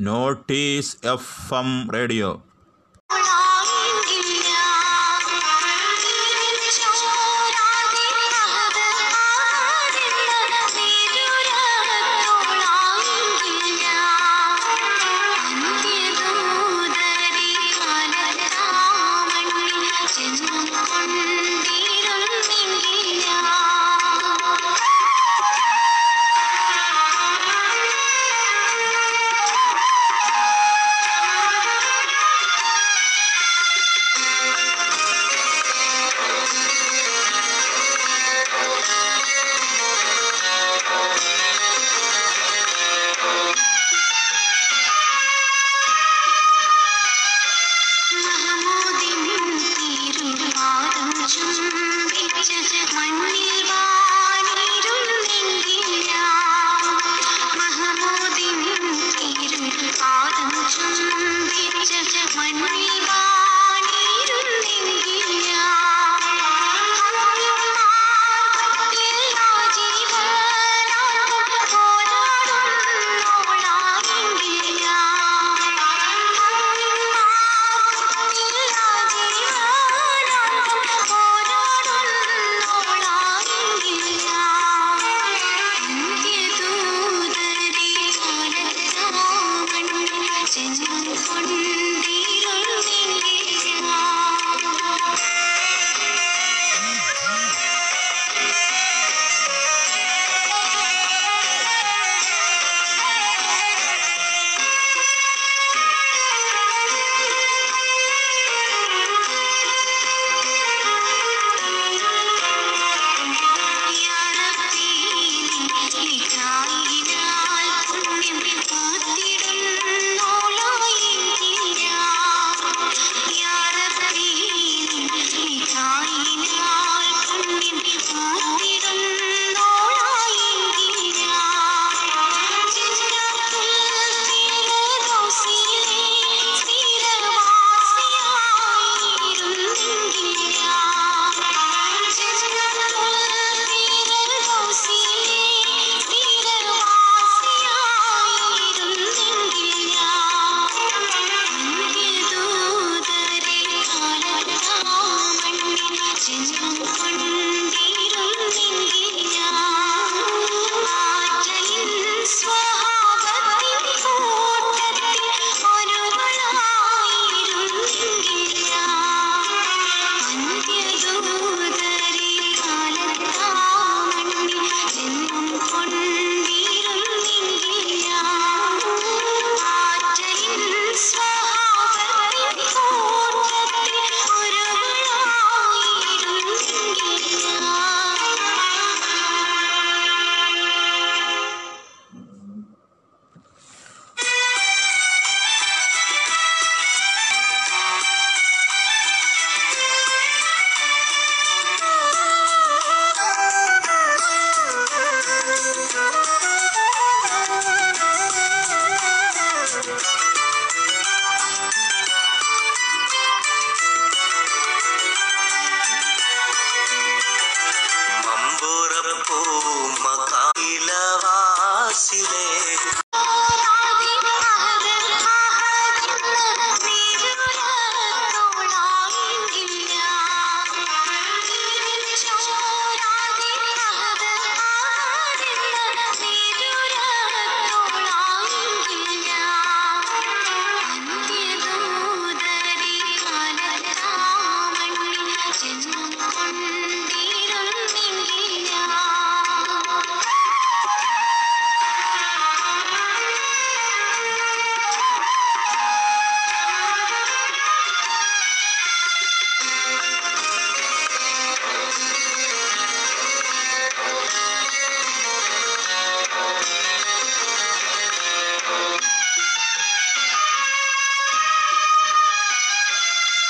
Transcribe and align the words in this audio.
Notice 0.00 1.08
F 1.08 1.54
M 1.54 1.70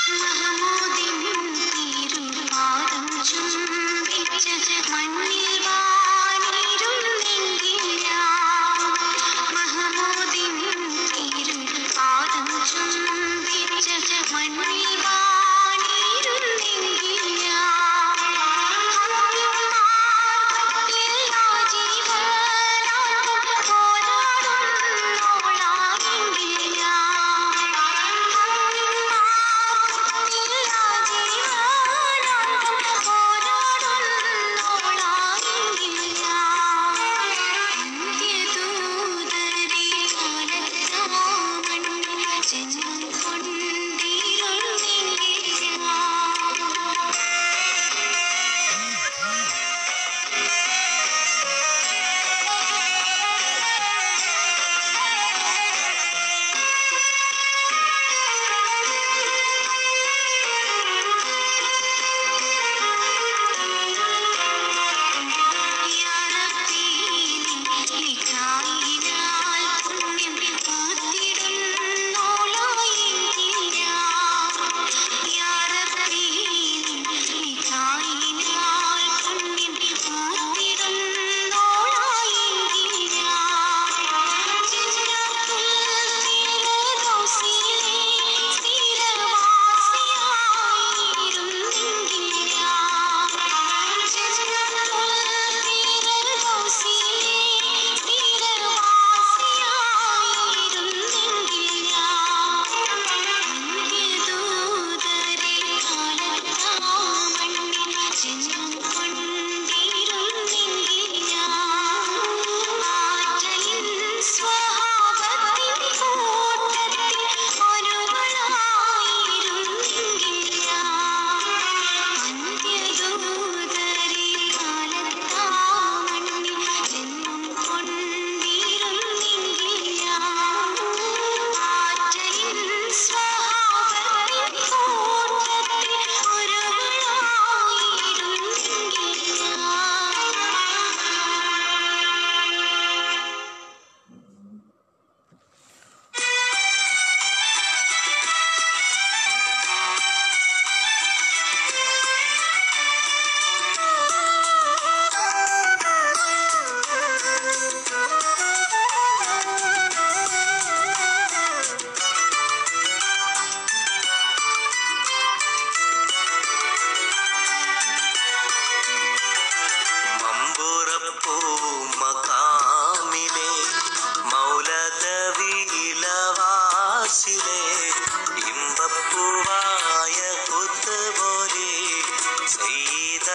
മഹമൂദിൻ 0.09 1.23
തിരുപാദം 2.11 3.07
ചുംബിച്ച 3.23 4.47
മണ്ണിൽ 4.91 5.46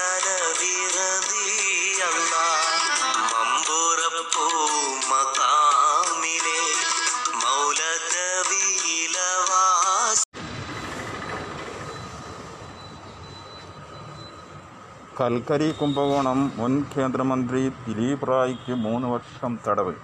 கொண்டாட 0.03 0.29
விரதி 0.61 1.49
அல்லா 2.07 2.47
மம்புரப்பூ 3.33 4.47
மகாமிலே 5.11 6.63
மௌலதவிலவாஸ் 7.43 9.05
കൽക്കരി 15.19 15.69
കുംഭകോണം 15.73 16.41
മുൻ 16.57 16.75
കേന്ദ്രമന്ത്രി 16.95 17.63
ദിലീപ് 17.85 18.27
റായിക്ക് 18.31 18.77
മൂന്ന് 18.85 19.09
വർഷം 19.09 19.55
തടവ് 19.67 19.95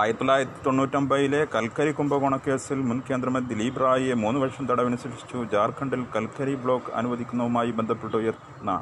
ആയിരത്തി 0.00 0.20
തൊള്ളായിരത്തി 0.20 0.60
തൊണ്ണൂറ്റൊമ്പതിലെ 0.64 1.40
കൽക്കരി 1.54 1.92
കുംഭകോണ 1.96 2.34
കേസിൽ 2.44 2.78
മുൻ 2.88 2.98
കേന്ദ്രമന്ത്രി 3.08 3.48
ദിലീപ് 3.52 3.80
റായിയെ 3.82 4.14
മൂന്ന് 4.22 4.38
വർഷം 4.42 4.64
തടവിന് 4.70 4.98
ശിക്ഷിച്ചു 5.02 5.38
ജാർഖണ്ഡിൽ 5.54 6.02
കൽക്കരി 6.14 6.54
ബ്ലോക്ക് 6.62 6.92
അനുവദിക്കുന്നതുമായി 7.00 7.72
ബന്ധപ്പെട്ട് 7.78 8.16
ഉയർന്ന 8.20 8.74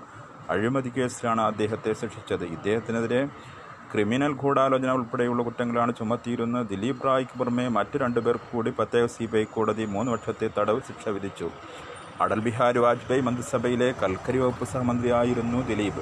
അഴിമതി 0.54 0.90
കേസിലാണ് 0.96 1.42
അദ്ദേഹത്തെ 1.50 1.92
ശിക്ഷിച്ചത്. 2.00 2.44
ഇദ്ദേഹത്തിനെതിരെ 2.56 3.22
ക്രിമിനൽ 3.92 4.32
ഗൂഢാലോചന 4.42 4.92
ഉൾപ്പെടെയുള്ള 4.98 5.42
കുറ്റങ്ങളാണ് 5.48 5.94
ചുമത്തിയിരുന്ന 6.00 6.62
ദിലീപ് 6.72 7.04
റായിക്ക് 7.08 7.38
പുറമെ 7.40 7.66
മറ്റു 7.78 7.98
രണ്ടുപേർക്ക് 8.04 8.48
കൂടി 8.52 8.72
പ്രത്യേക 8.78 9.06
സി 9.16 9.26
ബി 9.32 9.38
ഐ 9.42 9.44
കോടതി 9.56 9.86
മൂന്ന് 9.96 10.12
വർഷത്തെ 10.14 10.48
തടവ് 10.58 10.86
ശിക്ഷ 10.90 11.08
വിധിച്ചു. 11.16 11.48
അടൽ 12.26 12.40
ബിഹാരി 12.46 12.80
വാജ്പേയി 12.86 13.24
മന്ത്രിസഭയിലെ 13.28 13.90
കൽക്കരി 14.04 14.40
വകുപ്പ് 14.44 14.66
സഹമന്ത്രിയായിരുന്നു 14.74 15.60
ദിലീപ്. 15.72 16.00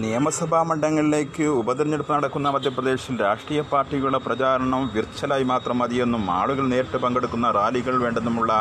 നിയമസഭാ 0.00 0.58
മണ്ഡലങ്ങളിലേക്ക് 0.68 1.44
ഉപതെരഞ്ഞെടുപ്പ് 1.60 2.12
നടക്കുന്ന 2.14 2.48
മധ്യപ്രദേശിൽ 2.54 3.14
രാഷ്ട്രീയ 3.26 3.60
പാർട്ടികളുടെ 3.70 4.18
പ്രചാരണം 4.24 4.82
വിർച്വലായി 4.94 5.44
മാത്രം 5.50 5.78
മതിയെന്നും 5.82 6.24
ആളുകൾ 6.30 6.66
നേരിട്ട് 6.72 6.98
പങ്കെടുക്കുന്ന 7.04 7.50
റാലികൾ 7.58 7.94
വേണ്ടെന്നുമുള്ള 8.02 8.52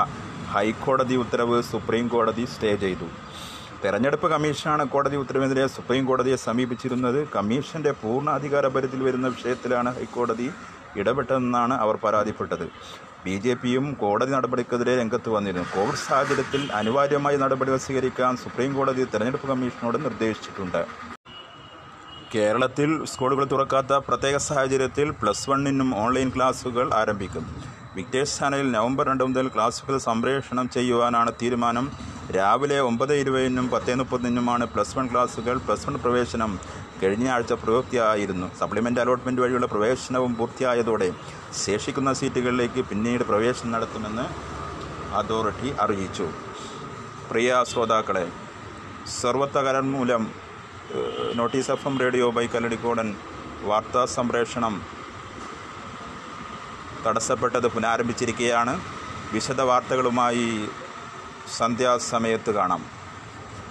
ഹൈക്കോടതി 0.53 1.15
ഉത്തരവ് 1.23 1.57
സുപ്രീം 1.71 2.05
കോടതി 2.13 2.45
സ്റ്റേ 2.53 2.71
ചെയ്തു. 2.83 3.07
തെരഞ്ഞെടുപ്പ് 3.81 4.27
കമ്മീഷനാണ് 4.33 4.83
കോടതി 4.93 5.17
ഉത്തരവിനെതിരെ 5.23 5.65
സുപ്രീം 5.75 6.05
കോടതിയെ 6.11 6.37
സമീപിച്ചിരുന്നത്. 6.45 7.19
കമ്മീഷന്റെ 7.35 7.93
പൂർണ 8.03 8.29
അധികാര 8.39 8.67
പരിധിയിൽ 8.77 9.03
വരുന്ന 9.07 9.29
വിഷയത്തിലാണ് 9.35 9.91
ഹൈക്കോടതി 9.97 10.47
ഇടപെട്ടതെന്നാണ് 11.01 11.73
അവർ 11.83 11.95
പരാതിപ്പെട്ടത്. 12.05 12.65
ബി 13.25 13.35
ജെ 13.43 13.53
പിയും 13.61 13.85
കോടതി 14.01 14.31
നടപടിക്കെതിരെ 14.37 14.95
രംഗത്ത് 15.01 15.29
വന്നിരുന്നു. 15.35 15.67
കോവിഡ് 15.75 16.01
സാഹചര്യത്തിൽ 16.07 16.63
അനിവാര്യമായ 16.79 17.35
നടപടികൾ 17.43 17.79
സ്വീകരിക്കാൻ 17.87 18.33
സുപ്രീം 18.45 18.71
കോടതി 18.79 19.05
തെരഞ്ഞെടുപ്പ് 19.13 19.49
കമ്മീഷനോട് 19.51 19.99
നിർദ്ദേശിച്ചിട്ടുണ്ട്. 20.05 20.81
കേരളത്തിൽ 22.33 22.89
സ്കൂളുകൾ 23.09 23.45
തുറക്കാത്ത 23.51 23.97
പ്രത്യേക 24.07 24.37
സാഹചര്യത്തിൽ 24.45 25.07
പ്ലസ് 25.19 25.49
വണ്ണിനും 25.49 25.89
ഓൺലൈൻ 26.03 26.29
ക്ലാസുകൾ 26.35 26.87
ആരംഭിക്കും 26.93 27.43
വിക്ടേഴ്സ് 27.97 28.39
ചാനലിൽ 28.39 28.67
നവംബർ 28.71 29.05
രണ്ട് 29.09 29.23
മുതൽ 29.23 29.47
ക്ലാസുകൾ 29.53 29.95
സംപ്രേഷണം 29.97 30.65
ചെയ്യുവാനാണ് 30.75 31.31
തീരുമാനം. 31.41 31.85
രാവിലെ 32.35 32.79
ഒമ്പത് 32.87 33.13
ഇരുപതിനും 33.21 33.67
പത്ത് 33.73 33.95
മുപ്പതിനുമാണ് 33.99 34.65
പ്ലസ് 34.73 34.95
വൺ 34.97 35.05
ക്ലാസുകൾ 35.11 35.57
പ്ലസ് 35.67 35.87
വൺ 35.87 35.95
പ്രവേശനം 36.03 36.51
കഴിഞ്ഞ 37.03 37.27
ആഴ്ച 37.35 37.53
പ്രവൃത്തിയായിരുന്നു 37.53 38.49
സപ്ലിമെന്റ് 38.59 39.01
അലോട്ട്മെന്റ് 39.03 39.41
വഴിയുള്ള 39.41 39.69
പ്രവേശനവും 39.73 40.33
പൂർത്തിയായതോടെ 40.39 41.09
ശേഷിക്കുന്ന 41.63 42.13
സീറ്റുകളിലേക്ക് 42.13 42.83
പിന്നീട് 42.89 43.23
പ്രവേശനം 43.23 43.71
നടത്തുമെന്ന് 43.75 44.25
അതോറിറ്റി 45.21 45.71
അറിയിച്ചു. 45.85 46.27
പ്രിയ 47.29 47.63
ശ്രോതാക്കളെ 47.71 48.25
സർവത്തകരൻ 49.21 49.87
മൂലം 49.95 50.25
notice 51.35 51.71
F 51.71 51.87
M 51.87 51.99
radio 51.99 52.31
by 52.31 52.47
കല്ലടിക്കോടൻ 52.47 53.15
വാർത്താ 53.61 54.05
സംപ്രേഷണം 54.05 54.81
തടസ്സപ്പെട്ടത് 57.05 57.67
പുനരാരംഭിച്ചിരിക്കുകയാണ്. 57.67 58.81
വിശദ 59.33 59.61
വാർത്തകളുമായി 59.61 60.69
സന്ധ്യാസമയത്ത് 61.57 62.51
കാണാം. 62.51 62.96